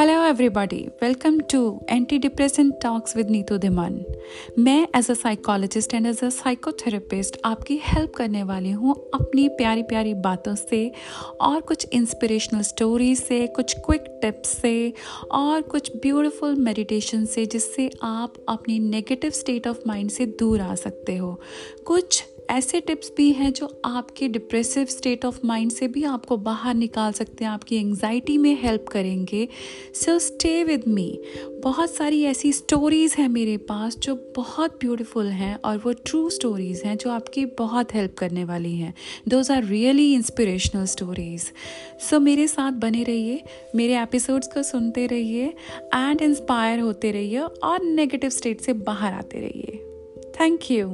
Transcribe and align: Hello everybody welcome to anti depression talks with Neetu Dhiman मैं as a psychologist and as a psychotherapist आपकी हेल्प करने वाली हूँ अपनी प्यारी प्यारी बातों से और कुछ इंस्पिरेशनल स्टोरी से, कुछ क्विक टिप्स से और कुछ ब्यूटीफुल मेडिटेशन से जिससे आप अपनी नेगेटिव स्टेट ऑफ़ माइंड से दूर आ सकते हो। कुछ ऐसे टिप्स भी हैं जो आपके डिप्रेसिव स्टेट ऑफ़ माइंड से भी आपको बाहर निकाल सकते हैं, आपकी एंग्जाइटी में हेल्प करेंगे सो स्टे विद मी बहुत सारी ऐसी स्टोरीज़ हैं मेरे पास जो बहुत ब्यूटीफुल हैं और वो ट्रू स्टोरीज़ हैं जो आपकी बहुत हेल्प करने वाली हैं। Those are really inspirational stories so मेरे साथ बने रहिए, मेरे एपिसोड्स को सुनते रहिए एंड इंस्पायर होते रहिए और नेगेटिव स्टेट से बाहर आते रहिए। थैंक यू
Hello 0.00 0.24
everybody 0.24 0.76
welcome 1.02 1.38
to 1.52 1.60
anti 1.90 2.18
depression 2.18 2.70
talks 2.82 3.16
with 3.16 3.30
Neetu 3.30 3.56
Dhiman 3.58 4.00
मैं 4.58 4.86
as 4.96 5.10
a 5.10 5.14
psychologist 5.14 5.94
and 5.94 6.06
as 6.06 6.22
a 6.24 6.28
psychotherapist 6.28 7.38
आपकी 7.44 7.80
हेल्प 7.82 8.12
करने 8.16 8.42
वाली 8.42 8.70
हूँ 8.70 8.94
अपनी 9.14 9.48
प्यारी 9.48 9.82
प्यारी 9.82 10.14
बातों 10.14 10.54
से 10.54 10.92
और 11.40 11.60
कुछ 11.60 11.86
इंस्पिरेशनल 11.92 12.62
स्टोरी 12.62 13.14
से, 13.16 13.46
कुछ 13.46 13.74
क्विक 13.78 14.04
टिप्स 14.22 14.48
से 14.48 14.92
और 15.30 15.62
कुछ 15.62 15.96
ब्यूटीफुल 15.96 16.56
मेडिटेशन 16.56 17.24
से 17.24 17.46
जिससे 17.46 17.90
आप 18.02 18.34
अपनी 18.48 18.78
नेगेटिव 18.78 19.30
स्टेट 19.30 19.68
ऑफ़ 19.68 19.78
माइंड 19.86 20.10
से 20.10 20.26
दूर 20.26 20.60
आ 20.60 20.74
सकते 20.74 21.16
हो। 21.16 21.40
कुछ 21.84 22.24
ऐसे 22.50 22.80
टिप्स 22.80 23.10
भी 23.16 23.30
हैं 23.30 23.52
जो 23.52 23.80
आपके 23.84 24.28
डिप्रेसिव 24.28 24.84
स्टेट 24.84 25.24
ऑफ़ 25.24 25.38
माइंड 25.44 25.70
से 25.70 25.88
भी 25.88 26.04
आपको 26.04 26.36
बाहर 26.36 26.74
निकाल 26.74 27.12
सकते 27.12 27.44
हैं, 27.44 27.50
आपकी 27.50 27.76
एंग्जाइटी 27.76 28.38
में 28.38 28.62
हेल्प 28.62 28.86
करेंगे 28.88 29.48
सो 29.94 30.18
स्टे 30.18 30.62
विद 30.64 30.82
मी 30.88 31.20
बहुत 31.62 31.94
सारी 31.94 32.22
ऐसी 32.22 32.52
स्टोरीज़ 32.52 33.14
हैं 33.18 33.28
मेरे 33.28 33.56
पास 33.56 33.96
जो 33.96 34.14
बहुत 34.36 34.78
ब्यूटीफुल 34.80 35.26
हैं 35.26 35.54
और 35.64 35.78
वो 35.78 35.92
ट्रू 35.92 36.28
स्टोरीज़ 36.30 36.82
हैं 36.84 36.96
जो 36.96 37.10
आपकी 37.10 37.44
बहुत 37.58 37.94
हेल्प 37.94 38.14
करने 38.14 38.44
वाली 38.44 38.74
हैं। 38.76 38.94
Those 39.28 39.50
are 39.50 39.64
really 39.64 40.12
inspirational 40.14 40.84
stories 40.84 41.46
so 42.00 42.20
मेरे 42.20 42.46
साथ 42.48 42.72
बने 42.72 43.02
रहिए, 43.02 43.42
मेरे 43.74 43.98
एपिसोड्स 44.02 44.48
को 44.48 44.62
सुनते 44.62 45.06
रहिए 45.06 45.46
एंड 45.94 46.22
इंस्पायर 46.22 46.80
होते 46.80 47.12
रहिए 47.12 47.38
और 47.38 47.84
नेगेटिव 47.84 48.30
स्टेट 48.30 48.60
से 48.60 48.72
बाहर 48.72 49.12
आते 49.12 49.40
रहिए। 49.40 49.84
थैंक 50.40 50.70
यू 50.70 50.88